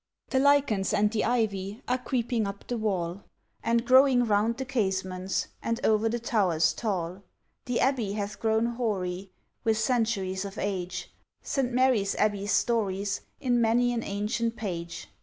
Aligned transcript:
The 0.31 0.39
lichens 0.39 0.95
and 0.95 1.11
the 1.11 1.23
ivy 1.23 1.83
Are 1.87 1.99
creeping 1.99 2.47
up 2.47 2.65
the 2.65 2.75
wall, 2.79 3.21
And 3.63 3.85
growing 3.85 4.25
round 4.25 4.57
the 4.57 4.65
casements, 4.65 5.49
And 5.61 5.79
o'er 5.85 6.09
the 6.09 6.17
towers 6.17 6.73
tall. 6.73 7.21
The 7.65 7.79
Abbey 7.81 8.13
hath 8.13 8.39
grown 8.39 8.65
hoary, 8.65 9.29
With 9.63 9.77
centuries 9.77 10.43
of 10.43 10.57
age, 10.57 11.13
St. 11.43 11.71
Mary's 11.71 12.15
Abbey 12.15 12.47
stories 12.47 13.21
In 13.39 13.61
many 13.61 13.93
an 13.93 14.01
ancient 14.01 14.55
page. 14.55 15.07